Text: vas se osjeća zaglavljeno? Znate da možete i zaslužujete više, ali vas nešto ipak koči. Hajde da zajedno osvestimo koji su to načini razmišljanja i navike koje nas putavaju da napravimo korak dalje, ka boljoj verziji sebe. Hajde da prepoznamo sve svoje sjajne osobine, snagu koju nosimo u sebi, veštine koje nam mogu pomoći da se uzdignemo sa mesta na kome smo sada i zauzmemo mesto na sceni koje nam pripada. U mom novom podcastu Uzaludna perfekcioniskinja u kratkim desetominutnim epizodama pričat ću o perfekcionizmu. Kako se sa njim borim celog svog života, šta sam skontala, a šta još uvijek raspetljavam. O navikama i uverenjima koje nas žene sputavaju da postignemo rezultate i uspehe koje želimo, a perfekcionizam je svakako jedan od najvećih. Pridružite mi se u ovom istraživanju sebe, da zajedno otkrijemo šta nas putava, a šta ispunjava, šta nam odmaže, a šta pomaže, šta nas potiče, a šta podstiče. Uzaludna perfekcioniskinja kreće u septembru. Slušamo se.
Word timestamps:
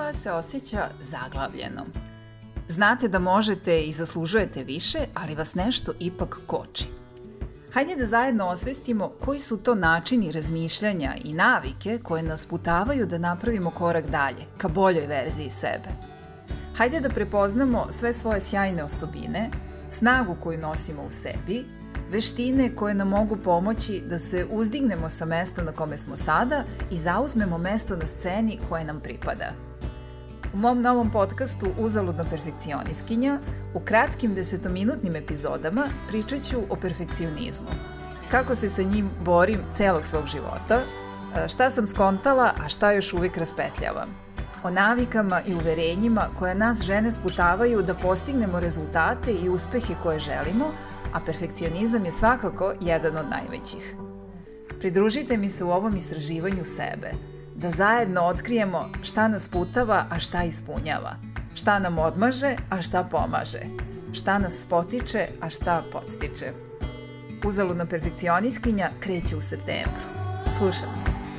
vas 0.00 0.16
se 0.16 0.32
osjeća 0.32 0.88
zaglavljeno? 1.00 1.82
Znate 2.68 3.08
da 3.08 3.18
možete 3.18 3.80
i 3.80 3.92
zaslužujete 3.92 4.64
više, 4.64 4.98
ali 5.14 5.34
vas 5.34 5.54
nešto 5.54 5.92
ipak 6.00 6.40
koči. 6.46 6.88
Hajde 7.72 7.96
da 7.96 8.06
zajedno 8.06 8.46
osvestimo 8.46 9.08
koji 9.20 9.40
su 9.40 9.56
to 9.56 9.74
načini 9.74 10.32
razmišljanja 10.32 11.14
i 11.24 11.32
navike 11.32 11.98
koje 12.02 12.22
nas 12.22 12.46
putavaju 12.46 13.06
da 13.06 13.18
napravimo 13.18 13.70
korak 13.70 14.06
dalje, 14.06 14.46
ka 14.58 14.68
boljoj 14.68 15.06
verziji 15.06 15.50
sebe. 15.50 15.88
Hajde 16.76 17.00
da 17.00 17.08
prepoznamo 17.08 17.86
sve 17.90 18.12
svoje 18.12 18.40
sjajne 18.40 18.84
osobine, 18.84 19.50
snagu 19.88 20.36
koju 20.42 20.58
nosimo 20.58 21.02
u 21.02 21.10
sebi, 21.10 21.64
veštine 22.10 22.74
koje 22.74 22.94
nam 22.94 23.08
mogu 23.08 23.36
pomoći 23.36 24.02
da 24.06 24.18
se 24.18 24.46
uzdignemo 24.50 25.08
sa 25.08 25.24
mesta 25.24 25.62
na 25.62 25.72
kome 25.72 25.98
smo 25.98 26.16
sada 26.16 26.64
i 26.90 26.96
zauzmemo 26.96 27.58
mesto 27.58 27.96
na 27.96 28.06
sceni 28.06 28.58
koje 28.68 28.84
nam 28.84 29.00
pripada. 29.00 29.69
U 30.54 30.56
mom 30.56 30.82
novom 30.82 31.10
podcastu 31.10 31.66
Uzaludna 31.78 32.24
perfekcioniskinja 32.24 33.38
u 33.74 33.80
kratkim 33.80 34.34
desetominutnim 34.34 35.16
epizodama 35.16 35.86
pričat 36.08 36.42
ću 36.42 36.56
o 36.70 36.76
perfekcionizmu. 36.76 37.68
Kako 38.30 38.54
se 38.54 38.70
sa 38.70 38.82
njim 38.82 39.10
borim 39.24 39.60
celog 39.72 40.06
svog 40.06 40.26
života, 40.26 40.80
šta 41.48 41.70
sam 41.70 41.86
skontala, 41.86 42.52
a 42.64 42.68
šta 42.68 42.92
još 42.92 43.12
uvijek 43.12 43.36
raspetljavam. 43.36 44.08
O 44.62 44.70
navikama 44.70 45.40
i 45.46 45.54
uverenjima 45.54 46.28
koje 46.38 46.54
nas 46.54 46.82
žene 46.82 47.10
sputavaju 47.10 47.82
da 47.82 47.94
postignemo 47.94 48.60
rezultate 48.60 49.32
i 49.32 49.48
uspehe 49.48 49.94
koje 50.02 50.18
želimo, 50.18 50.64
a 51.12 51.20
perfekcionizam 51.26 52.04
je 52.04 52.12
svakako 52.12 52.72
jedan 52.80 53.16
od 53.16 53.26
najvećih. 53.30 53.94
Pridružite 54.80 55.36
mi 55.36 55.48
se 55.48 55.64
u 55.64 55.70
ovom 55.70 55.96
istraživanju 55.96 56.64
sebe, 56.64 57.12
da 57.60 57.70
zajedno 57.70 58.22
otkrijemo 58.22 58.88
šta 59.02 59.28
nas 59.28 59.48
putava, 59.48 60.04
a 60.10 60.18
šta 60.18 60.42
ispunjava, 60.42 61.16
šta 61.54 61.78
nam 61.78 61.98
odmaže, 61.98 62.56
a 62.70 62.82
šta 62.82 63.04
pomaže, 63.04 63.60
šta 64.12 64.38
nas 64.38 64.66
potiče, 64.70 65.28
a 65.40 65.50
šta 65.50 65.82
podstiče. 65.92 66.52
Uzaludna 67.44 67.86
perfekcioniskinja 67.86 68.90
kreće 69.00 69.36
u 69.36 69.40
septembru. 69.40 70.02
Slušamo 70.58 71.02
se. 71.02 71.29